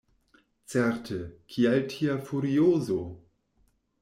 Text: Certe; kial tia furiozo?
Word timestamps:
Certe; 0.71 1.19
kial 1.51 1.77
tia 1.93 2.17
furiozo? 2.31 2.99